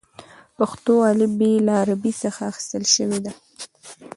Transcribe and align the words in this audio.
پښتو 0.57 0.93
الفبې 1.09 1.51
له 1.65 1.73
عربي 1.81 2.11
څخه 2.23 2.41
اخیستل 2.51 2.83
شوې 2.95 3.19
ده. 3.25 3.31